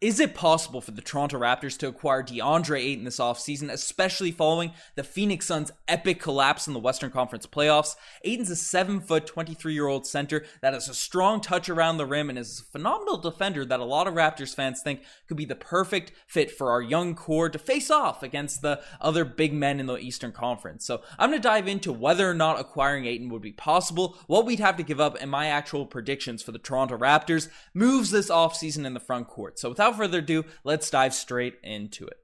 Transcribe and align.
Is 0.00 0.18
it 0.18 0.34
possible 0.34 0.80
for 0.80 0.92
the 0.92 1.02
Toronto 1.02 1.38
Raptors 1.38 1.76
to 1.76 1.88
acquire 1.88 2.22
DeAndre 2.22 2.80
Ayton 2.80 3.04
this 3.04 3.18
offseason, 3.18 3.70
especially 3.70 4.30
following 4.30 4.72
the 4.94 5.04
Phoenix 5.04 5.44
Suns' 5.44 5.72
epic 5.86 6.18
collapse 6.18 6.66
in 6.66 6.72
the 6.72 6.80
Western 6.80 7.10
Conference 7.10 7.46
playoffs? 7.46 7.96
Ayton's 8.24 8.48
a 8.48 8.56
7 8.56 9.02
foot, 9.02 9.26
23 9.26 9.74
year 9.74 9.88
old 9.88 10.06
center 10.06 10.46
that 10.62 10.72
has 10.72 10.88
a 10.88 10.94
strong 10.94 11.42
touch 11.42 11.68
around 11.68 11.98
the 11.98 12.06
rim 12.06 12.30
and 12.30 12.38
is 12.38 12.60
a 12.60 12.72
phenomenal 12.72 13.18
defender 13.18 13.62
that 13.66 13.78
a 13.78 13.84
lot 13.84 14.06
of 14.06 14.14
Raptors 14.14 14.54
fans 14.54 14.80
think 14.80 15.02
could 15.28 15.36
be 15.36 15.44
the 15.44 15.54
perfect 15.54 16.12
fit 16.26 16.50
for 16.50 16.70
our 16.70 16.80
young 16.80 17.14
core 17.14 17.50
to 17.50 17.58
face 17.58 17.90
off 17.90 18.22
against 18.22 18.62
the 18.62 18.80
other 19.02 19.26
big 19.26 19.52
men 19.52 19.78
in 19.78 19.84
the 19.84 19.98
Eastern 19.98 20.32
Conference. 20.32 20.86
So 20.86 21.02
I'm 21.18 21.28
going 21.28 21.42
to 21.42 21.46
dive 21.46 21.68
into 21.68 21.92
whether 21.92 22.30
or 22.30 22.32
not 22.32 22.58
acquiring 22.58 23.04
Ayton 23.04 23.28
would 23.28 23.42
be 23.42 23.52
possible, 23.52 24.16
what 24.28 24.46
we'd 24.46 24.60
have 24.60 24.78
to 24.78 24.82
give 24.82 24.98
up, 24.98 25.18
and 25.20 25.30
my 25.30 25.48
actual 25.48 25.84
predictions 25.84 26.42
for 26.42 26.52
the 26.52 26.58
Toronto 26.58 26.96
Raptors 26.96 27.50
moves 27.74 28.10
this 28.10 28.30
offseason 28.30 28.86
in 28.86 28.94
the 28.94 28.98
front 28.98 29.28
court. 29.28 29.58
So 29.58 29.68
without 29.68 29.89
without 29.90 30.04
further 30.04 30.18
ado, 30.18 30.44
let's 30.64 30.90
dive 30.90 31.14
straight 31.14 31.58
into 31.62 32.06
it. 32.06 32.16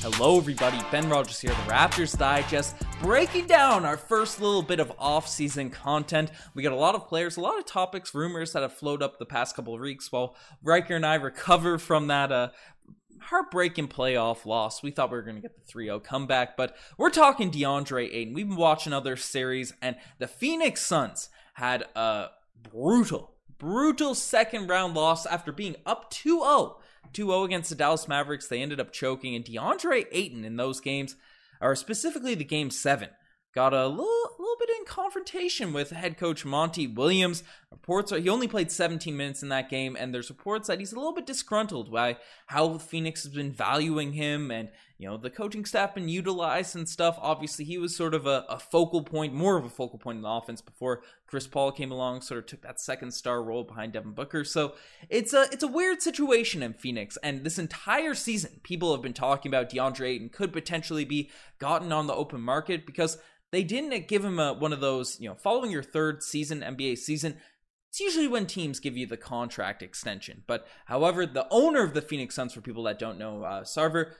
Hello, 0.00 0.38
everybody. 0.38 0.78
Ben 0.90 1.08
Rogers 1.08 1.40
here, 1.40 1.50
the 1.50 1.72
Raptors 1.72 2.16
Digest, 2.16 2.76
breaking 3.02 3.46
down 3.46 3.84
our 3.84 3.96
first 3.96 4.40
little 4.40 4.62
bit 4.62 4.80
of 4.80 4.92
off-season 4.98 5.70
content. 5.70 6.30
We 6.54 6.62
got 6.62 6.72
a 6.72 6.76
lot 6.76 6.94
of 6.94 7.08
players, 7.08 7.36
a 7.36 7.40
lot 7.40 7.58
of 7.58 7.66
topics, 7.66 8.14
rumors 8.14 8.52
that 8.52 8.62
have 8.62 8.72
flowed 8.72 9.02
up 9.02 9.18
the 9.18 9.26
past 9.26 9.54
couple 9.54 9.74
of 9.74 9.80
weeks 9.80 10.10
while 10.10 10.34
Riker 10.62 10.96
and 10.96 11.04
I 11.04 11.16
recover 11.16 11.78
from 11.78 12.06
that 12.06 12.32
uh, 12.32 12.48
heartbreaking 13.20 13.88
playoff 13.88 14.46
loss. 14.46 14.82
We 14.82 14.92
thought 14.92 15.10
we 15.10 15.18
were 15.18 15.22
going 15.22 15.36
to 15.36 15.42
get 15.42 15.54
the 15.54 15.72
3-0 15.72 16.02
comeback, 16.04 16.56
but 16.56 16.74
we're 16.96 17.10
talking 17.10 17.50
DeAndre 17.50 18.08
Ayton. 18.10 18.34
We've 18.34 18.48
been 18.48 18.56
watching 18.56 18.92
other 18.92 19.16
series, 19.16 19.74
and 19.82 19.96
the 20.18 20.28
Phoenix 20.28 20.80
Suns 20.80 21.28
had 21.54 21.84
a 21.94 22.28
brutal 22.62 23.37
brutal 23.58 24.14
second 24.14 24.68
round 24.68 24.94
loss 24.94 25.26
after 25.26 25.52
being 25.52 25.76
up 25.84 26.10
2 26.10 26.40
0. 26.40 26.78
2 27.12 27.26
0 27.26 27.44
against 27.44 27.70
the 27.70 27.76
Dallas 27.76 28.08
Mavericks. 28.08 28.48
They 28.48 28.62
ended 28.62 28.80
up 28.80 28.92
choking, 28.92 29.34
and 29.34 29.44
DeAndre 29.44 30.06
Ayton 30.12 30.44
in 30.44 30.56
those 30.56 30.80
games, 30.80 31.16
or 31.60 31.74
specifically 31.74 32.34
the 32.34 32.44
game 32.44 32.70
seven, 32.70 33.10
got 33.54 33.72
a 33.72 33.86
little, 33.86 34.30
little 34.38 34.56
bit 34.58 34.70
in 34.78 34.84
confrontation 34.84 35.72
with 35.72 35.90
head 35.90 36.18
coach 36.18 36.44
Monty 36.44 36.86
Williams. 36.86 37.42
Reports 37.70 38.12
are 38.12 38.18
he 38.18 38.28
only 38.28 38.48
played 38.48 38.70
17 38.70 39.16
minutes 39.16 39.42
in 39.42 39.48
that 39.48 39.70
game, 39.70 39.96
and 39.98 40.14
there's 40.14 40.30
reports 40.30 40.68
that 40.68 40.78
he's 40.78 40.92
a 40.92 40.96
little 40.96 41.14
bit 41.14 41.26
disgruntled 41.26 41.90
by 41.90 42.18
how 42.46 42.78
Phoenix 42.78 43.24
has 43.24 43.32
been 43.32 43.52
valuing 43.52 44.12
him 44.12 44.50
and 44.50 44.68
you 44.98 45.08
know 45.08 45.16
the 45.16 45.30
coaching 45.30 45.64
staff 45.64 45.94
been 45.94 46.08
utilized 46.08 46.74
and 46.74 46.88
stuff. 46.88 47.18
Obviously, 47.20 47.64
he 47.64 47.78
was 47.78 47.96
sort 47.96 48.14
of 48.14 48.26
a, 48.26 48.44
a 48.48 48.58
focal 48.58 49.02
point, 49.02 49.32
more 49.32 49.56
of 49.56 49.64
a 49.64 49.70
focal 49.70 49.98
point 49.98 50.16
in 50.16 50.22
the 50.22 50.28
offense 50.28 50.60
before 50.60 51.02
Chris 51.26 51.46
Paul 51.46 51.70
came 51.70 51.92
along, 51.92 52.22
sort 52.22 52.38
of 52.38 52.46
took 52.46 52.62
that 52.62 52.80
second 52.80 53.12
star 53.12 53.42
role 53.42 53.62
behind 53.62 53.92
Devin 53.92 54.12
Booker. 54.12 54.44
So 54.44 54.74
it's 55.08 55.32
a 55.32 55.46
it's 55.52 55.62
a 55.62 55.68
weird 55.68 56.02
situation 56.02 56.62
in 56.62 56.72
Phoenix, 56.72 57.16
and 57.22 57.44
this 57.44 57.58
entire 57.58 58.14
season, 58.14 58.60
people 58.64 58.92
have 58.92 59.02
been 59.02 59.12
talking 59.12 59.50
about 59.50 59.70
DeAndre 59.70 60.08
Ayton 60.08 60.30
could 60.30 60.52
potentially 60.52 61.04
be 61.04 61.30
gotten 61.58 61.92
on 61.92 62.08
the 62.08 62.14
open 62.14 62.40
market 62.40 62.84
because 62.84 63.18
they 63.50 63.62
didn't 63.62 64.08
give 64.08 64.24
him 64.24 64.38
a, 64.38 64.52
one 64.52 64.72
of 64.72 64.80
those, 64.80 65.18
you 65.20 65.28
know, 65.28 65.34
following 65.34 65.70
your 65.70 65.82
third 65.82 66.22
season, 66.22 66.60
NBA 66.60 66.98
season, 66.98 67.36
it's 67.88 68.00
usually 68.00 68.28
when 68.28 68.46
teams 68.46 68.80
give 68.80 68.96
you 68.96 69.06
the 69.06 69.16
contract 69.16 69.82
extension. 69.82 70.42
But 70.46 70.66
however, 70.86 71.24
the 71.24 71.46
owner 71.50 71.82
of 71.82 71.94
the 71.94 72.02
Phoenix 72.02 72.34
Suns, 72.34 72.52
for 72.52 72.60
people 72.60 72.82
that 72.84 72.98
don't 72.98 73.18
know, 73.18 73.42
uh, 73.42 73.64
Sarver, 73.64 74.12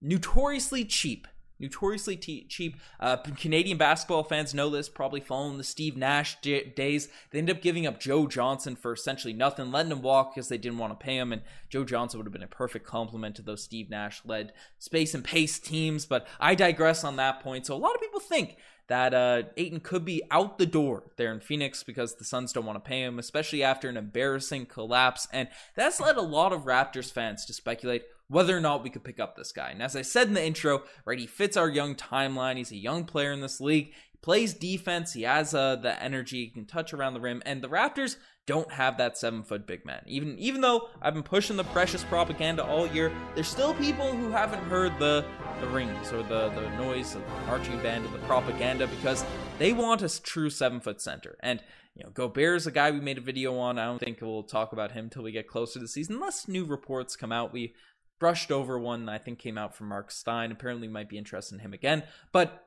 notoriously 0.00 0.84
cheap 0.84 1.26
notoriously 1.58 2.16
t- 2.16 2.46
cheap. 2.48 2.76
Uh, 3.00 3.16
Canadian 3.16 3.78
basketball 3.78 4.24
fans 4.24 4.54
know 4.54 4.70
this, 4.70 4.88
probably 4.88 5.20
following 5.20 5.58
the 5.58 5.64
Steve 5.64 5.96
Nash 5.96 6.40
days. 6.40 7.08
They 7.30 7.38
ended 7.38 7.56
up 7.56 7.62
giving 7.62 7.86
up 7.86 8.00
Joe 8.00 8.26
Johnson 8.26 8.76
for 8.76 8.92
essentially 8.92 9.32
nothing, 9.32 9.70
letting 9.70 9.92
him 9.92 10.02
walk 10.02 10.34
because 10.34 10.48
they 10.48 10.58
didn't 10.58 10.78
want 10.78 10.98
to 10.98 11.04
pay 11.04 11.16
him. 11.16 11.32
And 11.32 11.42
Joe 11.68 11.84
Johnson 11.84 12.18
would 12.18 12.26
have 12.26 12.32
been 12.32 12.42
a 12.42 12.48
perfect 12.48 12.86
complement 12.86 13.36
to 13.36 13.42
those 13.42 13.62
Steve 13.62 13.90
Nash 13.90 14.22
led 14.24 14.52
space 14.78 15.14
and 15.14 15.24
pace 15.24 15.58
teams. 15.58 16.06
But 16.06 16.26
I 16.40 16.54
digress 16.54 17.04
on 17.04 17.16
that 17.16 17.40
point. 17.40 17.66
So 17.66 17.74
a 17.74 17.78
lot 17.78 17.94
of 17.94 18.00
people 18.00 18.20
think 18.20 18.56
that 18.88 19.14
uh, 19.14 19.42
Ayton 19.56 19.80
could 19.80 20.04
be 20.04 20.22
out 20.30 20.58
the 20.58 20.66
door 20.66 21.04
there 21.16 21.32
in 21.32 21.40
Phoenix 21.40 21.82
because 21.82 22.14
the 22.14 22.24
Suns 22.24 22.52
don't 22.52 22.66
want 22.66 22.82
to 22.82 22.88
pay 22.88 23.02
him, 23.02 23.18
especially 23.18 23.62
after 23.62 23.88
an 23.88 23.96
embarrassing 23.96 24.66
collapse. 24.66 25.26
And 25.32 25.48
that's 25.74 26.00
led 26.00 26.16
a 26.16 26.22
lot 26.22 26.52
of 26.52 26.64
Raptors 26.64 27.10
fans 27.10 27.44
to 27.46 27.52
speculate 27.52 28.02
whether 28.28 28.56
or 28.56 28.60
not 28.60 28.82
we 28.82 28.90
could 28.90 29.04
pick 29.04 29.20
up 29.20 29.36
this 29.36 29.52
guy. 29.52 29.70
And 29.70 29.82
as 29.82 29.96
I 29.96 30.02
said 30.02 30.28
in 30.28 30.34
the 30.34 30.44
intro, 30.44 30.82
right, 31.04 31.18
he 31.18 31.26
fits 31.26 31.56
our 31.56 31.68
young 31.68 31.94
timeline. 31.94 32.56
He's 32.56 32.72
a 32.72 32.76
young 32.76 33.04
player 33.04 33.32
in 33.32 33.40
this 33.40 33.60
league. 33.60 33.92
He 34.12 34.18
plays 34.20 34.54
defense. 34.54 35.12
He 35.12 35.22
has 35.22 35.54
uh, 35.54 35.76
the 35.76 36.00
energy. 36.02 36.44
He 36.44 36.50
can 36.50 36.64
touch 36.64 36.92
around 36.92 37.14
the 37.14 37.20
rim. 37.20 37.42
And 37.44 37.62
the 37.62 37.68
Raptors 37.68 38.16
don't 38.46 38.70
have 38.70 38.96
that 38.98 39.18
seven 39.18 39.42
foot 39.42 39.66
big 39.66 39.84
man. 39.84 40.02
Even 40.06 40.38
even 40.38 40.60
though 40.60 40.88
I've 41.02 41.14
been 41.14 41.22
pushing 41.22 41.56
the 41.56 41.64
precious 41.64 42.04
propaganda 42.04 42.64
all 42.64 42.86
year, 42.86 43.12
there's 43.34 43.48
still 43.48 43.74
people 43.74 44.12
who 44.12 44.30
haven't 44.30 44.62
heard 44.64 44.98
the 44.98 45.24
the 45.60 45.66
rings 45.68 46.12
or 46.12 46.22
the 46.22 46.48
the 46.50 46.70
noise 46.78 47.14
of 47.14 47.22
the 47.22 47.46
marching 47.46 47.80
band 47.82 48.04
of 48.04 48.12
the 48.12 48.18
propaganda 48.20 48.86
because 48.86 49.24
they 49.58 49.72
want 49.72 50.02
a 50.02 50.22
true 50.22 50.50
seven 50.50 50.80
foot 50.80 51.00
center. 51.00 51.36
And 51.40 51.60
you 51.96 52.04
know, 52.04 52.10
Gobert 52.10 52.56
is 52.56 52.66
a 52.66 52.70
guy 52.70 52.90
we 52.90 53.00
made 53.00 53.18
a 53.18 53.22
video 53.22 53.56
on. 53.58 53.78
I 53.78 53.86
don't 53.86 53.98
think 53.98 54.20
we'll 54.20 54.42
talk 54.42 54.72
about 54.72 54.92
him 54.92 55.06
until 55.06 55.22
we 55.22 55.32
get 55.32 55.48
closer 55.48 55.74
to 55.74 55.78
the 55.80 55.88
season, 55.88 56.16
unless 56.16 56.46
new 56.46 56.64
reports 56.64 57.16
come 57.16 57.32
out. 57.32 57.52
We 57.52 57.74
brushed 58.20 58.52
over 58.52 58.78
one 58.78 59.08
I 59.08 59.18
think 59.18 59.38
came 59.38 59.58
out 59.58 59.74
from 59.74 59.88
Marc 59.88 60.10
Stein. 60.10 60.52
Apparently, 60.52 60.88
might 60.88 61.08
be 61.08 61.18
interested 61.18 61.54
in 61.54 61.60
him 61.60 61.72
again. 61.72 62.04
But 62.32 62.66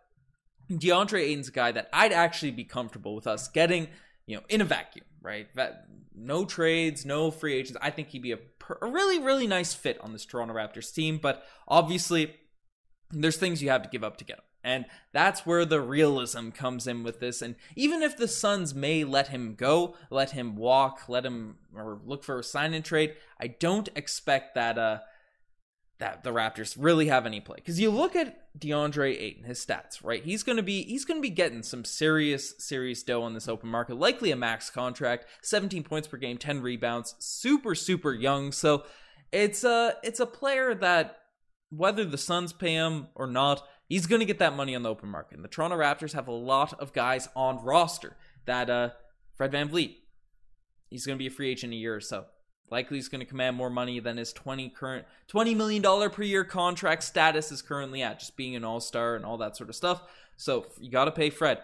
DeAndre 0.70 1.22
Ayton's 1.22 1.48
a 1.48 1.52
guy 1.52 1.72
that 1.72 1.90
I'd 1.94 2.12
actually 2.12 2.52
be 2.52 2.64
comfortable 2.64 3.16
with 3.16 3.28
us 3.28 3.48
getting, 3.48 3.88
you 4.26 4.36
know, 4.36 4.44
in 4.50 4.62
a 4.62 4.66
vacuum, 4.66 5.06
right? 5.22 5.48
That 5.56 5.86
no 6.16 6.46
trades, 6.46 7.06
no 7.06 7.32
free 7.32 7.56
agents. 7.56 7.80
I 7.82 7.90
think 7.90 8.10
he'd 8.10 8.22
be 8.22 8.34
a, 8.34 8.40
a 8.82 8.88
really, 8.88 9.20
really 9.20 9.48
nice 9.48 9.74
fit 9.74 10.00
on 10.02 10.14
this 10.14 10.26
Toronto 10.26 10.54
Raptors 10.54 10.94
team. 10.94 11.18
But 11.18 11.44
obviously, 11.68 12.36
there's 13.12 13.38
things 13.38 13.62
you 13.62 13.70
have 13.70 13.84
to 13.84 13.90
give 13.90 14.04
up 14.04 14.18
to 14.18 14.26
get 14.26 14.38
him. 14.38 14.44
And 14.62 14.86
that's 15.14 15.46
where 15.46 15.64
the 15.64 15.80
realism 15.80 16.50
comes 16.50 16.86
in 16.86 17.04
with 17.04 17.22
this. 17.22 17.42
And 17.42 17.56
even 17.76 18.02
if 18.02 18.18
the 18.18 18.28
Suns 18.28 18.76
may 18.76 19.06
let 19.06 19.30
him 19.30 19.56
go, 19.56 19.96
let 20.10 20.32
him 20.32 20.58
walk, 20.58 21.08
let 21.08 21.26
him 21.26 21.58
or 21.74 22.02
look 22.06 22.26
for 22.26 22.40
a 22.40 22.44
sign 22.44 22.74
and 22.74 22.84
trade, 22.84 23.16
I 23.40 23.48
don't 23.48 23.88
expect 23.96 24.56
that 24.56 24.78
uh 24.78 25.00
that 26.00 26.24
the 26.24 26.32
Raptors 26.32 26.78
really 26.80 27.08
have 27.08 27.26
any 27.26 27.42
play. 27.42 27.58
Because 27.58 27.80
you 27.80 27.92
look 27.92 28.16
at 28.16 28.58
DeAndre 28.58 29.20
Ayton, 29.20 29.44
his 29.44 29.64
stats, 29.64 30.04
right? 30.04 30.24
He's 30.24 30.44
gonna 30.44 30.64
be 30.64 30.84
he's 30.84 31.06
gonna 31.06 31.20
be 31.20 31.30
getting 31.30 31.62
some 31.62 31.84
serious, 31.84 32.56
serious 32.58 33.04
dough 33.04 33.24
on 33.24 33.34
this 33.34 33.50
open 33.50 33.70
market, 33.70 33.98
likely 33.98 34.32
a 34.32 34.36
max 34.36 34.70
contract, 34.70 35.26
17 35.42 35.84
points 35.84 36.08
per 36.08 36.18
game, 36.18 36.38
10 36.38 36.62
rebounds, 36.62 37.16
super, 37.20 37.76
super 37.76 38.14
young. 38.14 38.52
So 38.54 38.86
it's 39.32 39.64
a 39.64 39.96
it's 40.02 40.22
a 40.22 40.26
player 40.26 40.74
that 40.76 41.18
whether 41.70 42.06
the 42.06 42.18
Suns 42.18 42.54
pay 42.54 42.74
him 42.74 43.08
or 43.14 43.28
not, 43.28 43.62
he's 43.90 44.08
gonna 44.08 44.26
get 44.26 44.40
that 44.40 44.56
money 44.56 44.76
on 44.76 44.84
the 44.84 44.90
open 44.90 45.10
market. 45.10 45.36
And 45.36 45.44
the 45.44 45.50
Toronto 45.50 45.78
Raptors 45.78 46.14
have 46.14 46.30
a 46.30 46.34
lot 46.34 46.80
of 46.80 46.94
guys 46.94 47.28
on 47.36 47.64
roster 47.64 48.16
that 48.46 48.70
uh 48.70 48.92
Fred 49.36 49.52
VanVleet, 49.52 49.98
he's 50.90 51.06
gonna 51.06 51.18
be 51.18 51.28
a 51.28 51.32
free 51.32 51.52
agent 51.52 51.74
in 51.74 51.78
a 51.78 51.82
year 51.82 51.96
or 51.96 52.02
so. 52.02 52.26
Likely 52.72 52.98
he's 52.98 53.10
going 53.10 53.20
to 53.20 53.26
command 53.26 53.56
more 53.56 53.70
money 53.70 54.00
than 54.00 54.18
his 54.18 54.34
20 54.34 54.70
current 54.70 55.06
20 55.28 55.56
million 55.56 55.82
dollar 55.82 56.10
per 56.10 56.24
year 56.24 56.44
contract 56.44 57.04
status 57.04 57.52
is 57.52 57.62
currently 57.62 58.02
at, 58.02 58.20
just 58.20 58.38
being 58.38 58.56
an 58.56 58.64
all-star 58.64 59.16
and 59.16 59.26
all 59.26 59.38
that 59.38 59.58
sort 59.58 59.70
of 59.70 59.76
stuff. 59.76 60.04
So 60.38 60.68
you 60.80 60.90
got 60.92 61.06
to 61.06 61.12
pay 61.12 61.30
Fred. 61.30 61.60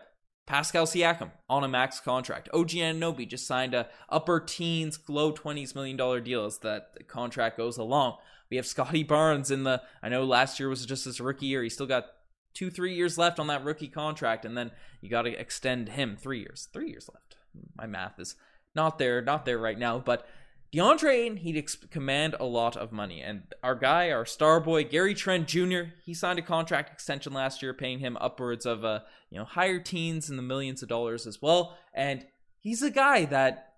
Pascal 0.46 0.86
Siakam 0.86 1.32
on 1.50 1.64
a 1.64 1.68
max 1.68 2.00
contract. 2.00 2.50
OG 2.54 2.70
Anunoby 2.70 3.28
just 3.28 3.48
signed 3.48 3.74
a 3.74 3.88
upper 4.10 4.40
teens, 4.40 5.00
low 5.08 5.34
20s 5.34 5.74
million 5.74 5.98
dollar 5.98 6.20
deal 6.20 6.46
as 6.46 6.60
that 6.60 7.08
contract 7.08 7.58
goes 7.58 7.78
along. 7.78 8.18
We 8.52 8.58
have 8.58 8.68
Scottie 8.68 9.04
Barnes 9.04 9.50
in 9.50 9.64
the 9.64 9.82
I 10.04 10.10
know 10.10 10.24
last 10.24 10.60
year 10.60 10.70
was 10.70 10.86
just 10.86 11.06
his 11.06 11.20
rookie 11.20 11.48
year. 11.48 11.64
He 11.64 11.70
still 11.70 11.88
got 11.88 12.06
two, 12.54 12.70
three 12.70 12.96
years 12.96 13.18
left 13.18 13.40
on 13.40 13.48
that 13.48 13.64
rookie 13.64 13.88
contract, 13.88 14.46
and 14.46 14.58
then 14.58 14.72
you 15.02 15.10
got 15.10 15.24
to 15.24 15.40
extend 15.40 15.90
him 15.90 16.16
three 16.16 16.40
years. 16.40 16.70
Three 16.72 16.90
years 16.90 17.10
left. 17.12 17.36
My 17.76 17.88
math 17.88 18.20
is 18.20 18.36
not 18.76 19.00
there, 19.00 19.22
not 19.22 19.46
there 19.46 19.58
right 19.58 19.80
now, 19.80 20.00
but 20.00 20.28
DeAndre 20.76 21.12
Ayton, 21.12 21.38
he'd 21.38 21.58
ex- 21.58 21.76
command 21.76 22.36
a 22.40 22.46
lot 22.46 22.76
of 22.76 22.92
money. 22.92 23.22
And 23.22 23.44
our 23.64 23.76
guy, 23.76 24.12
our 24.12 24.26
star 24.26 24.60
boy, 24.60 24.84
Gary 24.84 25.14
Trent 25.14 25.48
Jr., 25.48 25.84
he 26.04 26.14
signed 26.14 26.40
a 26.40 26.42
contract 26.42 26.92
extension 26.92 27.32
last 27.32 27.62
year, 27.62 27.74
paying 27.74 28.00
him 28.00 28.18
upwards 28.20 28.66
of, 28.66 28.84
uh, 28.84 29.00
you 29.30 29.38
know, 29.38 29.46
higher 29.46 29.80
teens 29.80 30.30
in 30.30 30.36
the 30.36 30.42
millions 30.42 30.84
of 30.84 30.90
dollars 30.90 31.26
as 31.26 31.42
well. 31.42 31.78
And 31.94 32.26
he's 32.60 32.82
a 32.82 32.92
guy 32.92 33.24
that 33.26 33.76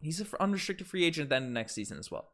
he's 0.00 0.20
an 0.20 0.28
unrestricted 0.38 0.86
free 0.86 1.04
agent 1.04 1.24
at 1.24 1.30
the 1.30 1.36
end 1.36 1.46
of 1.46 1.50
next 1.50 1.74
season 1.74 1.98
as 1.98 2.10
well. 2.10 2.30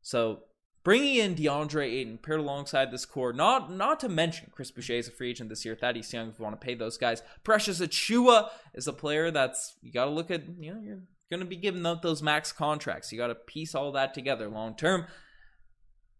So 0.00 0.44
bringing 0.82 1.16
in 1.16 1.34
DeAndre 1.34 1.84
Ayton 1.84 2.18
paired 2.18 2.40
alongside 2.40 2.90
this 2.90 3.04
core, 3.04 3.34
not 3.34 3.70
not 3.70 4.00
to 4.00 4.08
mention 4.08 4.52
Chris 4.52 4.70
Boucher 4.70 4.94
is 4.94 5.08
a 5.08 5.10
free 5.10 5.30
agent 5.30 5.50
this 5.50 5.66
year. 5.66 5.76
Thaddeus 5.76 6.12
Young, 6.14 6.30
if 6.30 6.38
you 6.38 6.44
want 6.44 6.58
to 6.58 6.64
pay 6.64 6.74
those 6.74 6.96
guys. 6.96 7.22
Precious 7.42 7.80
Achiuwa 7.80 8.48
is 8.74 8.88
a 8.88 8.92
player 8.92 9.30
that's 9.30 9.74
you 9.82 9.92
got 9.92 10.06
to 10.06 10.10
look 10.10 10.30
at. 10.30 10.44
You 10.58 10.74
know, 10.74 10.80
you're 10.80 11.02
going 11.30 11.40
to 11.40 11.46
be 11.46 11.56
giving 11.56 11.86
out 11.86 12.02
those 12.02 12.22
max 12.22 12.52
contracts. 12.52 13.12
You 13.12 13.18
got 13.18 13.28
to 13.28 13.34
piece 13.34 13.74
all 13.74 13.92
that 13.92 14.14
together 14.14 14.48
long 14.48 14.76
term. 14.76 15.06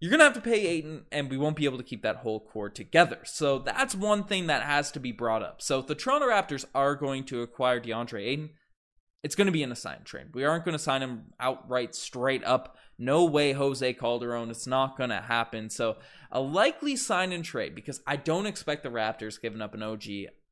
You're 0.00 0.10
going 0.10 0.18
to 0.18 0.24
have 0.24 0.34
to 0.34 0.40
pay 0.40 0.66
Ayton, 0.66 1.06
and 1.12 1.30
we 1.30 1.38
won't 1.38 1.56
be 1.56 1.64
able 1.64 1.78
to 1.78 1.84
keep 1.84 2.02
that 2.02 2.16
whole 2.16 2.40
core 2.40 2.68
together. 2.68 3.20
So 3.24 3.58
that's 3.60 3.94
one 3.94 4.24
thing 4.24 4.48
that 4.48 4.62
has 4.62 4.90
to 4.92 5.00
be 5.00 5.12
brought 5.12 5.42
up. 5.42 5.62
So 5.62 5.78
if 5.78 5.86
the 5.86 5.94
Toronto 5.94 6.26
Raptors 6.26 6.64
are 6.74 6.94
going 6.94 7.24
to 7.24 7.42
acquire 7.42 7.80
DeAndre 7.80 8.26
Ayton, 8.26 8.50
it's 9.22 9.34
going 9.34 9.46
to 9.46 9.52
be 9.52 9.62
in 9.62 9.72
a 9.72 9.76
sign 9.76 10.02
trade. 10.04 10.34
We 10.34 10.44
aren't 10.44 10.66
going 10.66 10.76
to 10.76 10.82
sign 10.82 11.00
him 11.00 11.32
outright 11.40 11.94
straight 11.94 12.44
up. 12.44 12.76
No 12.98 13.24
way, 13.24 13.52
Jose 13.52 13.94
Calderon. 13.94 14.50
It's 14.50 14.66
not 14.66 14.98
going 14.98 15.08
to 15.10 15.22
happen. 15.22 15.70
So, 15.70 15.96
a 16.30 16.40
likely 16.40 16.96
sign 16.96 17.32
and 17.32 17.42
trade 17.42 17.74
because 17.74 18.02
I 18.06 18.16
don't 18.16 18.46
expect 18.46 18.82
the 18.82 18.90
Raptors 18.90 19.40
giving 19.40 19.62
up 19.62 19.72
an 19.72 19.82
OG. 19.82 20.04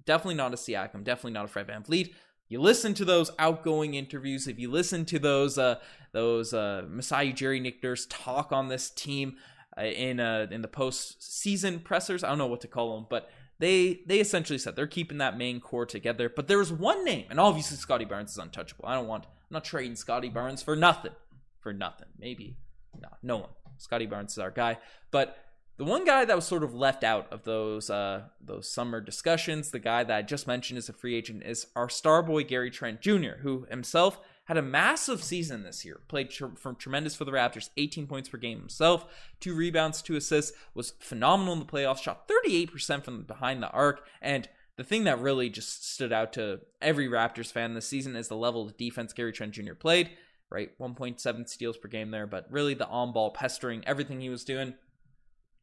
Definitely 0.06 0.36
not 0.36 0.54
a 0.54 0.56
Siakam. 0.56 1.04
Definitely 1.04 1.32
not 1.32 1.44
a 1.44 1.48
Fred 1.48 1.68
VanVleet. 1.68 2.14
You 2.52 2.60
listen 2.60 2.92
to 2.94 3.06
those 3.06 3.30
outgoing 3.38 3.94
interviews. 3.94 4.46
If 4.46 4.58
you 4.58 4.70
listen 4.70 5.06
to 5.06 5.18
those 5.18 5.56
uh, 5.56 5.76
those 6.12 6.52
uh, 6.52 6.84
Masai 6.86 7.32
Ujiri 7.32 7.62
Nick 7.62 7.80
talk 8.10 8.52
on 8.52 8.68
this 8.68 8.90
team 8.90 9.36
uh, 9.78 9.84
in 9.84 10.20
uh, 10.20 10.48
in 10.50 10.60
the 10.60 10.68
postseason 10.68 11.82
pressers, 11.82 12.22
I 12.22 12.28
don't 12.28 12.36
know 12.36 12.46
what 12.46 12.60
to 12.60 12.68
call 12.68 12.96
them, 12.96 13.06
but 13.08 13.30
they 13.58 14.02
they 14.06 14.20
essentially 14.20 14.58
said 14.58 14.76
they're 14.76 14.86
keeping 14.86 15.16
that 15.16 15.38
main 15.38 15.60
core 15.60 15.86
together. 15.86 16.28
But 16.28 16.46
there 16.46 16.58
was 16.58 16.70
one 16.70 17.06
name, 17.06 17.24
and 17.30 17.40
obviously 17.40 17.78
Scottie 17.78 18.04
Barnes 18.04 18.32
is 18.32 18.36
untouchable. 18.36 18.84
I 18.86 18.96
don't 18.96 19.08
want 19.08 19.24
I'm 19.24 19.54
not 19.54 19.64
trading 19.64 19.96
Scottie 19.96 20.28
Barnes 20.28 20.62
for 20.62 20.76
nothing. 20.76 21.12
For 21.60 21.72
nothing. 21.72 22.08
Maybe. 22.18 22.58
No, 23.00 23.08
no 23.22 23.36
one. 23.38 23.50
Scottie 23.78 24.04
Barnes 24.04 24.32
is 24.32 24.38
our 24.38 24.50
guy. 24.50 24.76
But 25.10 25.41
the 25.78 25.84
one 25.84 26.04
guy 26.04 26.24
that 26.24 26.36
was 26.36 26.46
sort 26.46 26.62
of 26.62 26.74
left 26.74 27.02
out 27.02 27.32
of 27.32 27.44
those 27.44 27.90
uh, 27.90 28.24
those 28.40 28.70
summer 28.70 29.00
discussions, 29.00 29.70
the 29.70 29.78
guy 29.78 30.04
that 30.04 30.16
I 30.16 30.22
just 30.22 30.46
mentioned 30.46 30.78
is 30.78 30.88
a 30.88 30.92
free 30.92 31.14
agent, 31.16 31.42
is 31.44 31.66
our 31.74 31.88
star 31.88 32.22
boy 32.22 32.44
Gary 32.44 32.70
Trent 32.70 33.00
Jr., 33.00 33.40
who 33.42 33.66
himself 33.70 34.20
had 34.46 34.56
a 34.56 34.62
massive 34.62 35.22
season 35.22 35.62
this 35.62 35.84
year. 35.84 36.00
Played 36.08 36.30
tr- 36.30 36.56
from 36.56 36.76
tremendous 36.76 37.14
for 37.14 37.24
the 37.24 37.32
Raptors, 37.32 37.70
18 37.76 38.06
points 38.06 38.28
per 38.28 38.38
game 38.38 38.58
himself, 38.58 39.06
two 39.40 39.54
rebounds, 39.54 40.02
two 40.02 40.16
assists, 40.16 40.52
was 40.74 40.94
phenomenal 40.98 41.54
in 41.54 41.60
the 41.60 41.64
playoffs, 41.64 42.02
shot 42.02 42.28
38% 42.28 43.04
from 43.04 43.22
behind 43.22 43.62
the 43.62 43.70
arc, 43.70 44.04
and 44.20 44.48
the 44.76 44.84
thing 44.84 45.04
that 45.04 45.20
really 45.20 45.50
just 45.50 45.92
stood 45.92 46.12
out 46.12 46.32
to 46.32 46.60
every 46.80 47.08
Raptors 47.08 47.52
fan 47.52 47.74
this 47.74 47.86
season 47.86 48.16
is 48.16 48.28
the 48.28 48.36
level 48.36 48.62
of 48.62 48.76
defense 48.76 49.12
Gary 49.12 49.32
Trent 49.32 49.52
Jr. 49.52 49.74
played, 49.74 50.10
right? 50.50 50.70
1.7 50.78 51.48
steals 51.48 51.76
per 51.76 51.88
game 51.88 52.10
there, 52.10 52.26
but 52.26 52.50
really 52.50 52.74
the 52.74 52.88
on 52.88 53.12
ball 53.12 53.30
pestering, 53.30 53.82
everything 53.86 54.20
he 54.20 54.30
was 54.30 54.44
doing. 54.44 54.74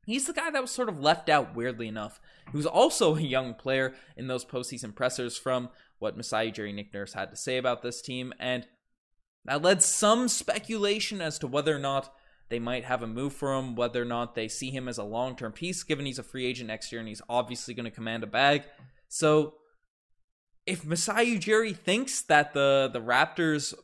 He's 0.10 0.26
the 0.26 0.34
guy 0.34 0.50
that 0.50 0.62
was 0.64 0.72
sort 0.72 0.90
of 0.90 1.00
left 1.00 1.30
out, 1.30 1.56
weirdly 1.56 1.88
enough. 1.88 2.20
He 2.50 2.58
was 2.58 2.66
also 2.66 3.16
a 3.16 3.22
young 3.22 3.54
player 3.54 3.94
in 4.18 4.26
those 4.26 4.44
postseason 4.44 4.96
pressers 4.96 5.38
from 5.38 5.70
what 6.00 6.18
Masai 6.18 6.52
Ujiri 6.52 6.74
Nick 6.74 6.92
Nurse 6.92 7.14
had 7.14 7.30
to 7.30 7.36
say 7.36 7.58
about 7.58 7.84
this 7.84 8.02
team, 8.02 8.34
and 8.40 8.66
that 9.46 9.62
led 9.62 9.84
some 9.84 10.28
speculation 10.28 11.22
as 11.22 11.38
to 11.38 11.48
whether 11.48 11.76
or 11.76 11.80
not 11.80 12.12
they 12.50 12.58
might 12.58 12.86
have 12.86 13.04
a 13.04 13.08
move 13.08 13.34
for 13.34 13.54
him, 13.54 13.76
whether 13.76 14.02
or 14.02 14.06
not 14.06 14.34
they 14.34 14.48
see 14.48 14.72
him 14.72 14.88
as 14.88 14.98
a 14.98 15.04
long 15.04 15.36
term 15.36 15.52
piece, 15.52 15.84
given 15.84 16.08
he's 16.08 16.18
a 16.18 16.24
free 16.24 16.48
agent 16.48 16.70
next 16.70 16.92
year 16.92 17.00
and 17.00 17.08
he's 17.08 17.22
obviously 17.30 17.76
going 17.76 17.86
to 17.86 17.92
command 17.92 18.24
a 18.24 18.28
bag. 18.28 18.64
So 19.10 19.58
if 20.66 20.84
Masai 20.84 21.38
Ujiri 21.38 21.78
thinks 21.78 22.24
that 22.24 22.56
the, 22.56 22.90
the 22.92 23.00
Raptors 23.00 23.76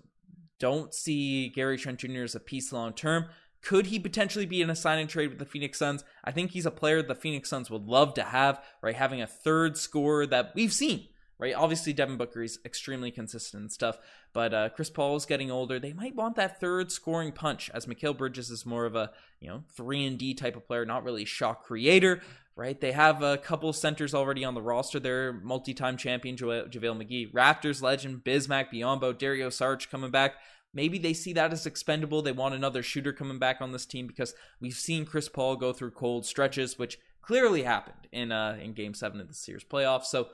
don't 0.59 0.91
see 0.91 1.49
Gary 1.49 1.77
Trent 1.77 1.99
Jr. 1.99 2.23
as 2.23 2.33
a 2.33 2.39
piece 2.39 2.73
long 2.73 2.93
term, 2.93 3.27
could 3.65 3.87
he 3.87 3.99
potentially 3.99 4.45
be 4.45 4.61
in 4.61 4.69
a 4.69 4.75
sign 4.75 4.99
and 4.99 5.09
trade 5.09 5.29
with 5.29 5.39
the 5.39 5.45
Phoenix 5.45 5.79
Suns? 5.79 6.03
I 6.23 6.31
think 6.31 6.51
he's 6.51 6.65
a 6.65 6.71
player 6.71 7.01
the 7.01 7.15
Phoenix 7.15 7.49
Suns 7.49 7.69
would 7.69 7.87
love 7.87 8.13
to 8.13 8.23
have, 8.23 8.63
right? 8.81 8.95
Having 8.95 9.21
a 9.21 9.27
third 9.27 9.75
scorer 9.75 10.25
that 10.27 10.53
we've 10.55 10.73
seen 10.73 11.07
right? 11.37 11.53
Obviously, 11.53 11.93
Devin 11.93 12.17
Booker 12.17 12.43
is 12.43 12.59
extremely 12.65 13.11
consistent 13.11 13.61
and 13.61 13.71
stuff, 13.71 13.97
but 14.33 14.53
uh, 14.53 14.69
Chris 14.69 14.89
Paul 14.89 15.15
is 15.15 15.25
getting 15.25 15.51
older. 15.51 15.79
They 15.79 15.93
might 15.93 16.15
want 16.15 16.35
that 16.35 16.59
third 16.59 16.91
scoring 16.91 17.31
punch, 17.31 17.69
as 17.73 17.85
Mikal 17.85 18.17
Bridges 18.17 18.49
is 18.49 18.65
more 18.65 18.85
of 18.85 18.95
a 18.95 19.11
you 19.39 19.49
know 19.49 19.63
three 19.75 20.05
and 20.05 20.17
D 20.17 20.33
type 20.33 20.55
of 20.55 20.65
player, 20.65 20.85
not 20.85 21.03
really 21.03 21.25
shot 21.25 21.63
creator. 21.63 22.21
Right, 22.57 22.79
they 22.79 22.93
have 22.93 23.21
a 23.21 23.37
couple 23.37 23.73
centers 23.73 24.13
already 24.13 24.45
on 24.45 24.53
the 24.53 24.61
roster. 24.61 24.97
They're 24.97 25.33
multi-time 25.33 25.97
champion 25.97 26.37
JaVale 26.37 26.71
McGee, 26.71 27.33
Raptors 27.33 27.81
legend 27.81 28.23
Bismack 28.23 28.71
Biyombo, 28.73 29.17
Dario 29.17 29.49
Saric 29.49 29.89
coming 29.89 30.09
back. 30.09 30.35
Maybe 30.75 30.99
they 30.99 31.13
see 31.13 31.33
that 31.33 31.51
as 31.51 31.65
expendable. 31.65 32.21
They 32.21 32.31
want 32.31 32.53
another 32.53 32.83
shooter 32.83 33.13
coming 33.13 33.39
back 33.39 33.61
on 33.61 33.71
this 33.71 33.87
team 33.87 34.05
because 34.05 34.35
we've 34.59 34.75
seen 34.75 35.05
Chris 35.05 35.29
Paul 35.29 35.55
go 35.55 35.73
through 35.73 35.91
cold 35.91 36.25
stretches, 36.25 36.77
which 36.77 36.99
clearly 37.23 37.63
happened 37.63 38.07
in 38.11 38.31
uh 38.31 38.59
in 38.61 38.73
Game 38.73 38.93
Seven 38.93 39.19
of 39.19 39.27
the 39.27 39.33
Series 39.33 39.63
playoffs. 39.63 40.05
So 40.05 40.27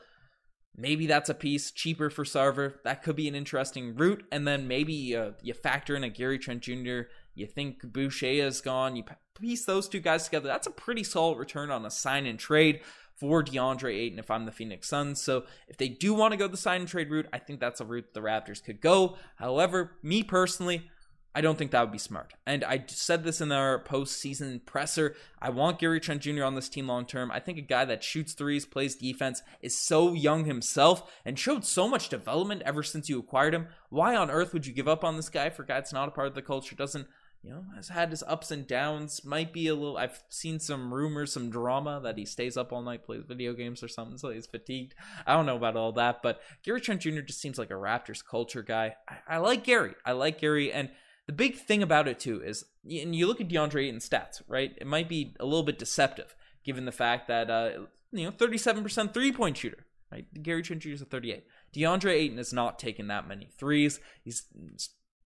Maybe 0.75 1.05
that's 1.05 1.29
a 1.29 1.33
piece 1.33 1.71
cheaper 1.71 2.09
for 2.09 2.23
Sarver. 2.23 2.75
That 2.83 3.03
could 3.03 3.15
be 3.15 3.27
an 3.27 3.35
interesting 3.35 3.95
route. 3.95 4.23
And 4.31 4.47
then 4.47 4.67
maybe 4.67 5.15
uh, 5.15 5.31
you 5.41 5.53
factor 5.53 5.95
in 5.95 6.03
a 6.03 6.09
Gary 6.09 6.39
Trent 6.39 6.61
Jr. 6.61 7.01
You 7.35 7.45
think 7.45 7.81
Boucher 7.83 8.25
is 8.25 8.61
gone. 8.61 8.95
You 8.95 9.03
piece 9.39 9.65
those 9.65 9.89
two 9.89 9.99
guys 9.99 10.25
together. 10.25 10.47
That's 10.47 10.67
a 10.67 10.71
pretty 10.71 11.03
solid 11.03 11.37
return 11.37 11.71
on 11.71 11.85
a 11.85 11.91
sign 11.91 12.25
and 12.25 12.39
trade 12.39 12.81
for 13.21 13.43
DeAndre 13.43 13.95
Ayton 13.95 14.17
if 14.17 14.31
I'm 14.31 14.45
the 14.45 14.51
Phoenix 14.51 14.89
Suns. 14.89 15.21
So 15.21 15.43
if 15.67 15.77
they 15.77 15.87
do 15.87 16.15
want 16.15 16.31
to 16.31 16.37
go 16.37 16.47
the 16.47 16.57
sign 16.57 16.81
and 16.81 16.89
trade 16.89 17.11
route, 17.11 17.27
I 17.31 17.37
think 17.37 17.59
that's 17.59 17.79
a 17.79 17.85
route 17.85 18.15
the 18.15 18.19
Raptors 18.19 18.63
could 18.63 18.81
go. 18.81 19.15
However, 19.35 19.91
me 20.01 20.23
personally, 20.23 20.89
I 21.35 21.41
don't 21.41 21.55
think 21.55 21.69
that 21.69 21.81
would 21.81 21.91
be 21.91 21.99
smart. 21.99 22.33
And 22.47 22.63
I 22.63 22.83
said 22.87 23.23
this 23.23 23.39
in 23.39 23.51
our 23.51 23.83
postseason 23.83 24.65
presser. 24.65 25.15
I 25.39 25.51
want 25.51 25.77
Gary 25.77 25.99
Trent 25.99 26.23
Jr. 26.23 26.43
on 26.43 26.55
this 26.55 26.67
team 26.67 26.87
long 26.87 27.05
term. 27.05 27.29
I 27.29 27.39
think 27.39 27.59
a 27.59 27.61
guy 27.61 27.85
that 27.85 28.03
shoots 28.03 28.33
threes, 28.33 28.65
plays 28.65 28.95
defense, 28.95 29.43
is 29.61 29.77
so 29.77 30.13
young 30.13 30.45
himself, 30.45 31.09
and 31.23 31.37
showed 31.37 31.63
so 31.63 31.87
much 31.87 32.09
development 32.09 32.63
ever 32.65 32.81
since 32.81 33.07
you 33.07 33.19
acquired 33.19 33.53
him. 33.53 33.67
Why 33.89 34.15
on 34.15 34.31
earth 34.31 34.51
would 34.51 34.65
you 34.65 34.73
give 34.73 34.87
up 34.87 35.03
on 35.03 35.15
this 35.15 35.29
guy 35.29 35.51
for 35.51 35.61
a 35.61 35.67
guy 35.67 35.75
that's 35.75 35.93
not 35.93 36.07
a 36.07 36.11
part 36.11 36.27
of 36.27 36.33
the 36.33 36.41
culture, 36.41 36.75
doesn't 36.75 37.07
you 37.43 37.49
know, 37.49 37.65
has 37.75 37.89
had 37.89 38.11
his 38.11 38.23
ups 38.27 38.51
and 38.51 38.67
downs. 38.67 39.25
Might 39.25 39.51
be 39.51 39.67
a 39.67 39.73
little. 39.73 39.97
I've 39.97 40.23
seen 40.29 40.59
some 40.59 40.93
rumors, 40.93 41.33
some 41.33 41.49
drama 41.49 41.99
that 42.03 42.17
he 42.17 42.25
stays 42.25 42.55
up 42.55 42.71
all 42.71 42.83
night, 42.83 43.03
plays 43.03 43.23
video 43.27 43.53
games 43.53 43.81
or 43.81 43.87
something, 43.87 44.17
so 44.17 44.29
he's 44.29 44.45
fatigued. 44.45 44.93
I 45.25 45.33
don't 45.33 45.47
know 45.47 45.55
about 45.55 45.75
all 45.75 45.91
that, 45.93 46.21
but 46.21 46.41
Gary 46.63 46.81
Trent 46.81 47.01
Jr. 47.01 47.21
just 47.21 47.41
seems 47.41 47.57
like 47.57 47.71
a 47.71 47.75
Raptors 47.75 48.23
culture 48.23 48.61
guy. 48.61 48.95
I, 49.09 49.35
I 49.35 49.37
like 49.37 49.63
Gary. 49.63 49.95
I 50.05 50.11
like 50.11 50.39
Gary, 50.39 50.71
and 50.71 50.89
the 51.25 51.33
big 51.33 51.55
thing 51.55 51.81
about 51.81 52.07
it 52.07 52.19
too 52.19 52.43
is, 52.43 52.65
and 52.83 53.15
you 53.15 53.25
look 53.25 53.41
at 53.41 53.47
DeAndre 53.47 53.85
Ayton's 53.85 54.07
stats, 54.07 54.41
right? 54.47 54.73
It 54.79 54.87
might 54.87 55.09
be 55.09 55.35
a 55.39 55.45
little 55.45 55.63
bit 55.63 55.79
deceptive 55.79 56.35
given 56.63 56.85
the 56.85 56.91
fact 56.91 57.27
that 57.27 57.49
uh, 57.49 57.71
you 58.11 58.25
know 58.25 58.31
37% 58.31 59.13
three 59.13 59.31
point 59.31 59.57
shooter, 59.57 59.85
right? 60.11 60.25
Gary 60.43 60.61
Trent 60.61 60.83
Jr. 60.83 60.89
is 60.89 61.01
a 61.01 61.05
38. 61.05 61.43
DeAndre 61.73 62.11
Ayton 62.11 62.37
has 62.37 62.53
not 62.53 62.77
taken 62.77 63.07
that 63.07 63.27
many 63.27 63.47
threes. 63.57 63.99
He's 64.23 64.43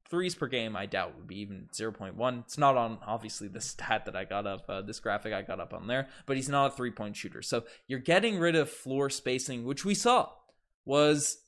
threes 0.09 0.35
per 0.35 0.47
game. 0.47 0.75
I 0.75 0.85
doubt 0.85 1.15
would 1.15 1.27
be 1.27 1.39
even 1.39 1.69
0.1. 1.73 2.39
It's 2.41 2.57
not 2.57 2.77
on 2.77 2.99
obviously 3.05 3.47
the 3.47 3.61
stat 3.61 4.05
that 4.05 4.15
I 4.15 4.25
got 4.25 4.47
up, 4.47 4.65
uh, 4.69 4.81
this 4.81 4.99
graphic 4.99 5.33
I 5.33 5.41
got 5.41 5.59
up 5.59 5.73
on 5.73 5.87
there, 5.87 6.07
but 6.25 6.35
he's 6.35 6.49
not 6.49 6.73
a 6.73 6.75
three 6.75 6.91
point 6.91 7.15
shooter. 7.15 7.41
So 7.41 7.63
you're 7.87 7.99
getting 7.99 8.39
rid 8.39 8.55
of 8.55 8.69
floor 8.69 9.09
spacing, 9.09 9.65
which 9.65 9.85
we 9.85 9.95
saw 9.95 10.29
was 10.85 11.39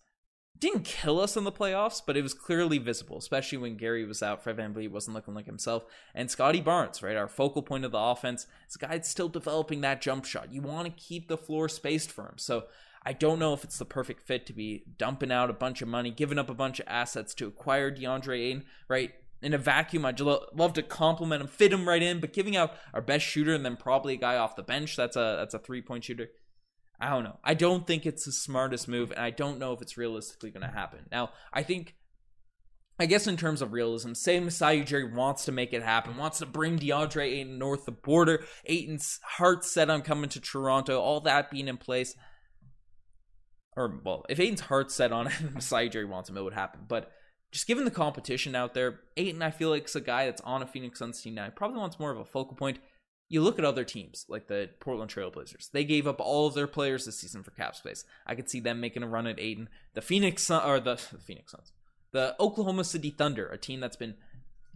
didn't 0.59 0.85
kill 0.85 1.19
us 1.19 1.37
in 1.37 1.43
the 1.43 1.51
playoffs, 1.51 2.01
but 2.05 2.17
it 2.17 2.23
was 2.23 2.33
clearly 2.33 2.79
visible, 2.79 3.17
especially 3.17 3.59
when 3.59 3.77
Gary 3.77 4.05
was 4.05 4.23
out. 4.23 4.43
Fred 4.43 4.57
VanVleet 4.57 4.89
wasn't 4.89 5.15
looking 5.15 5.35
like 5.35 5.45
himself. 5.45 5.85
And 6.15 6.31
Scottie 6.31 6.61
Barnes, 6.61 7.03
right, 7.03 7.15
our 7.15 7.27
focal 7.27 7.61
point 7.61 7.85
of 7.85 7.91
the 7.91 7.99
offense, 7.99 8.47
this 8.65 8.77
guy's 8.77 9.07
still 9.07 9.29
developing 9.29 9.81
that 9.81 10.01
jump 10.01 10.25
shot. 10.25 10.51
You 10.51 10.61
want 10.61 10.87
to 10.87 11.03
keep 11.03 11.27
the 11.27 11.37
floor 11.37 11.69
spaced 11.69 12.11
for 12.11 12.23
him. 12.23 12.37
So 12.37 12.65
I 13.07 13.13
don't 13.13 13.39
know 13.39 13.53
if 13.53 13.63
it's 13.63 13.77
the 13.77 13.85
perfect 13.85 14.27
fit 14.27 14.45
to 14.47 14.53
be 14.53 14.83
dumping 14.97 15.31
out 15.31 15.49
a 15.49 15.53
bunch 15.53 15.81
of 15.81 15.87
money, 15.87 16.11
giving 16.11 16.37
up 16.37 16.49
a 16.49 16.53
bunch 16.53 16.81
of 16.81 16.87
assets 16.89 17.33
to 17.35 17.47
acquire 17.47 17.89
DeAndre 17.89 18.37
Ayton, 18.37 18.65
right? 18.89 19.13
In 19.41 19.53
a 19.53 19.57
vacuum, 19.57 20.05
I'd 20.05 20.19
love 20.19 20.73
to 20.73 20.83
compliment 20.83 21.41
him, 21.41 21.47
fit 21.47 21.71
him 21.71 21.87
right 21.87 22.03
in, 22.03 22.19
but 22.19 22.33
giving 22.33 22.57
out 22.57 22.73
our 22.93 23.01
best 23.01 23.25
shooter 23.25 23.53
and 23.53 23.63
then 23.63 23.77
probably 23.77 24.15
a 24.15 24.17
guy 24.17 24.35
off 24.35 24.57
the 24.57 24.61
bench 24.61 24.97
that's 24.97 25.15
a 25.15 25.37
that's 25.39 25.53
a 25.53 25.59
three 25.59 25.81
point 25.81 26.03
shooter 26.03 26.27
I 26.99 27.09
don't 27.09 27.23
know. 27.23 27.39
I 27.45 27.53
don't 27.53 27.87
think 27.87 28.05
it's 28.05 28.25
the 28.25 28.31
smartest 28.33 28.89
move, 28.89 29.11
and 29.11 29.19
I 29.19 29.29
don't 29.29 29.59
know 29.59 29.71
if 29.71 29.81
it's 29.81 29.97
realistically 29.97 30.49
going 30.49 30.67
to 30.67 30.75
happen. 30.75 31.05
Now, 31.09 31.29
I 31.53 31.63
think, 31.63 31.95
I 32.99 33.05
guess 33.05 33.27
in 33.27 33.37
terms 33.37 33.61
of 33.61 33.71
realism, 33.71 34.13
say 34.13 34.39
Masai 34.39 34.83
Ujiri 34.83 35.13
wants 35.13 35.45
to 35.45 35.51
make 35.51 35.73
it 35.73 35.83
happen, 35.83 36.17
wants 36.17 36.39
to 36.39 36.45
bring 36.45 36.79
DeAndre 36.79 37.25
Ayton 37.25 37.59
north 37.59 37.85
the 37.85 37.91
border, 37.91 38.43
Ayton's 38.65 39.19
heart 39.23 39.63
set 39.63 39.91
on 39.91 40.01
coming 40.01 40.29
to 40.31 40.41
Toronto, 40.41 40.99
all 40.99 41.21
that 41.21 41.51
being 41.51 41.67
in 41.67 41.77
place. 41.77 42.15
Or, 43.77 44.01
well, 44.03 44.25
if 44.27 44.39
Ayton's 44.39 44.61
heart 44.61 44.91
set 44.91 45.13
on 45.13 45.27
it, 45.27 45.53
Masai 45.53 45.89
Ujiri 45.89 46.07
wants 46.07 46.29
him, 46.29 46.35
it 46.35 46.43
would 46.43 46.53
happen. 46.53 46.81
But 46.87 47.11
just 47.51 47.67
given 47.67 47.85
the 47.85 47.91
competition 47.91 48.55
out 48.55 48.73
there, 48.73 48.99
Ayton, 49.15 49.41
I 49.41 49.51
feel 49.51 49.69
like, 49.69 49.85
is 49.85 49.95
a 49.95 50.01
guy 50.01 50.25
that's 50.25 50.41
on 50.41 50.61
a 50.61 50.67
Phoenix 50.67 50.99
Suns 50.99 51.21
team 51.21 51.35
now. 51.35 51.45
He 51.45 51.51
probably 51.51 51.77
wants 51.77 51.99
more 51.99 52.11
of 52.11 52.17
a 52.17 52.25
focal 52.25 52.57
point 52.57 52.79
you 53.29 53.41
look 53.41 53.59
at 53.59 53.65
other 53.65 53.83
teams 53.83 54.25
like 54.29 54.47
the 54.47 54.69
Portland 54.79 55.11
Trailblazers. 55.11 55.71
They 55.71 55.83
gave 55.83 56.07
up 56.07 56.21
all 56.21 56.47
of 56.47 56.53
their 56.53 56.67
players 56.67 57.05
this 57.05 57.19
season 57.19 57.43
for 57.43 57.51
cap 57.51 57.75
space. 57.75 58.05
I 58.25 58.35
could 58.35 58.49
see 58.49 58.59
them 58.59 58.79
making 58.79 59.03
a 59.03 59.07
run 59.07 59.27
at 59.27 59.39
Ayton. 59.39 59.69
The 59.93 60.01
Phoenix 60.01 60.43
Sun, 60.43 60.67
or 60.67 60.79
the, 60.79 60.95
the 61.11 61.19
Phoenix 61.19 61.51
Suns, 61.51 61.71
the 62.11 62.35
Oklahoma 62.39 62.83
City 62.83 63.09
Thunder, 63.09 63.47
a 63.47 63.57
team 63.57 63.79
that's 63.79 63.97
been 63.97 64.15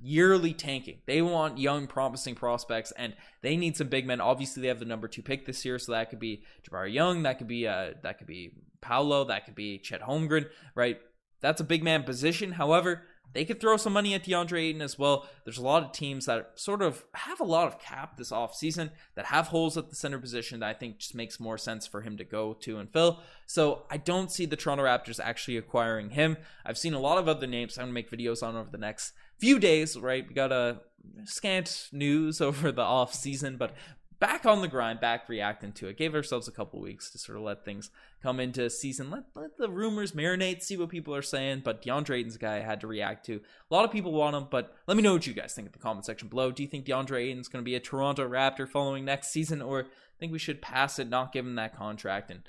yearly 0.01 0.53
tanking. 0.53 0.99
They 1.05 1.21
want 1.21 1.57
young, 1.57 1.87
promising 1.87 2.35
prospects, 2.35 2.91
and 2.97 3.13
they 3.41 3.55
need 3.55 3.77
some 3.77 3.87
big 3.87 4.05
men. 4.05 4.19
Obviously, 4.19 4.61
they 4.61 4.67
have 4.67 4.79
the 4.79 4.85
number 4.85 5.07
two 5.07 5.21
pick 5.21 5.45
this 5.45 5.63
year, 5.63 5.79
so 5.79 5.91
that 5.91 6.09
could 6.09 6.19
be 6.19 6.43
Jabari 6.63 6.93
Young, 6.93 7.23
that 7.23 7.37
could 7.37 7.47
be 7.47 7.67
uh, 7.67 7.91
that 8.03 8.17
could 8.17 8.27
be 8.27 8.53
Paolo, 8.81 9.25
that 9.25 9.45
could 9.45 9.55
be 9.55 9.77
Chet 9.77 10.01
Holmgren, 10.01 10.47
right? 10.75 10.99
That's 11.41 11.61
a 11.61 11.65
big 11.65 11.83
man 11.83 12.03
position. 12.03 12.53
However, 12.53 13.03
they 13.33 13.45
could 13.45 13.59
throw 13.59 13.77
some 13.77 13.93
money 13.93 14.13
at 14.13 14.23
DeAndre 14.23 14.59
Ayton 14.59 14.81
as 14.81 14.99
well. 14.99 15.27
There's 15.43 15.57
a 15.57 15.63
lot 15.63 15.83
of 15.83 15.91
teams 15.91 16.25
that 16.25 16.51
sort 16.55 16.81
of 16.81 17.05
have 17.13 17.39
a 17.39 17.45
lot 17.45 17.67
of 17.67 17.79
cap 17.79 18.17
this 18.17 18.31
offseason 18.31 18.91
that 19.15 19.25
have 19.25 19.47
holes 19.47 19.77
at 19.77 19.89
the 19.89 19.95
center 19.95 20.19
position 20.19 20.59
that 20.59 20.69
I 20.69 20.73
think 20.73 20.97
just 20.97 21.15
makes 21.15 21.39
more 21.39 21.57
sense 21.57 21.87
for 21.87 22.01
him 22.01 22.17
to 22.17 22.23
go 22.23 22.53
to 22.61 22.77
and 22.77 22.91
fill. 22.91 23.21
So 23.45 23.85
I 23.89 23.97
don't 23.97 24.31
see 24.31 24.45
the 24.45 24.55
Toronto 24.55 24.83
Raptors 24.83 25.19
actually 25.19 25.57
acquiring 25.57 26.11
him. 26.11 26.37
I've 26.65 26.77
seen 26.77 26.93
a 26.93 26.99
lot 26.99 27.17
of 27.17 27.27
other 27.27 27.47
names 27.47 27.77
I'm 27.77 27.83
going 27.83 27.89
to 27.89 27.93
make 27.93 28.11
videos 28.11 28.43
on 28.43 28.55
over 28.55 28.69
the 28.69 28.77
next 28.77 29.13
few 29.37 29.59
days, 29.59 29.97
right? 29.97 30.27
We 30.27 30.33
got 30.33 30.51
a 30.51 30.81
scant 31.25 31.89
news 31.91 32.41
over 32.41 32.71
the 32.71 32.81
off 32.81 33.13
season, 33.13 33.57
but 33.57 33.73
back 34.21 34.45
on 34.45 34.61
the 34.61 34.67
grind, 34.69 35.01
back 35.01 35.27
reacting 35.27 35.73
to 35.73 35.87
it. 35.87 35.97
Gave 35.97 36.15
ourselves 36.15 36.47
a 36.47 36.51
couple 36.51 36.79
weeks 36.79 37.09
to 37.09 37.17
sort 37.17 37.37
of 37.37 37.43
let 37.43 37.65
things 37.65 37.89
come 38.23 38.39
into 38.39 38.69
season. 38.69 39.09
Let, 39.09 39.23
let 39.35 39.57
the 39.57 39.67
rumors 39.67 40.13
marinate, 40.13 40.61
see 40.61 40.77
what 40.77 40.89
people 40.89 41.13
are 41.13 41.21
saying. 41.21 41.63
But 41.65 41.81
DeAndre 41.81 42.19
Ayton's 42.19 42.37
guy 42.37 42.57
I 42.57 42.61
had 42.61 42.79
to 42.81 42.87
react 42.87 43.25
to. 43.25 43.41
A 43.69 43.73
lot 43.73 43.83
of 43.83 43.91
people 43.91 44.13
want 44.13 44.37
him, 44.37 44.47
but 44.49 44.73
let 44.87 44.95
me 44.95 45.03
know 45.03 45.13
what 45.13 45.27
you 45.27 45.33
guys 45.33 45.53
think 45.53 45.65
in 45.65 45.71
the 45.73 45.79
comment 45.79 46.05
section 46.05 46.29
below. 46.29 46.51
Do 46.51 46.63
you 46.63 46.69
think 46.69 46.85
DeAndre 46.85 47.29
Ayton's 47.29 47.49
going 47.49 47.63
to 47.63 47.69
be 47.69 47.75
a 47.75 47.81
Toronto 47.81 48.29
Raptor 48.29 48.69
following 48.69 49.03
next 49.03 49.31
season, 49.31 49.61
or 49.61 49.87
think 50.21 50.31
we 50.31 50.39
should 50.39 50.61
pass 50.61 50.99
it, 50.99 51.09
not 51.09 51.33
give 51.33 51.45
him 51.45 51.55
that 51.55 51.75
contract, 51.75 52.29
and 52.29 52.43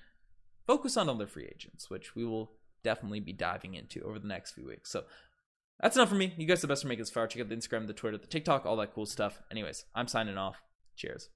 focus 0.66 0.96
on 0.96 1.08
other 1.08 1.26
free 1.26 1.50
agents, 1.52 1.88
which 1.88 2.14
we 2.14 2.24
will 2.24 2.52
definitely 2.84 3.20
be 3.20 3.32
diving 3.32 3.74
into 3.74 4.02
over 4.02 4.18
the 4.18 4.28
next 4.28 4.52
few 4.52 4.66
weeks. 4.66 4.90
So 4.90 5.04
that's 5.80 5.96
enough 5.96 6.10
for 6.10 6.14
me. 6.16 6.34
You 6.36 6.46
guys 6.46 6.58
are 6.58 6.62
the 6.62 6.68
best 6.68 6.82
for 6.82 6.88
making 6.88 7.02
this 7.02 7.10
far. 7.10 7.26
Check 7.26 7.40
out 7.40 7.48
the 7.48 7.56
Instagram, 7.56 7.86
the 7.86 7.94
Twitter, 7.94 8.18
the 8.18 8.26
TikTok, 8.26 8.66
all 8.66 8.76
that 8.76 8.92
cool 8.94 9.06
stuff. 9.06 9.40
Anyways, 9.50 9.86
I'm 9.94 10.06
signing 10.06 10.36
off. 10.36 10.60
Cheers. 10.96 11.30